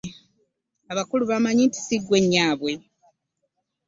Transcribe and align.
Abakulu 0.91 1.23
bamanyi 1.31 1.65
si 1.85 1.95
ggwe 2.01 2.17
nnyaabwe. 2.23 2.71